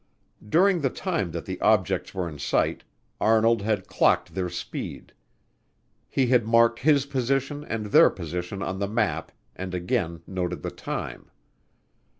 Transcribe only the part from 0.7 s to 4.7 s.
the time that the objects were in sight, Arnold had clocked their